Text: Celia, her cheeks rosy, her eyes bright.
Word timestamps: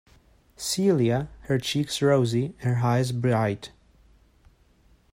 Celia, 0.55 1.29
her 1.41 1.59
cheeks 1.59 2.01
rosy, 2.01 2.55
her 2.61 2.77
eyes 2.77 3.11
bright. 3.11 3.69